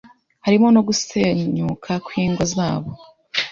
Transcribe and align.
harimo 0.45 0.67
no 0.75 0.81
gusenyuka 0.87 1.91
kw’ingo 2.05 2.43
zabo 2.53 2.89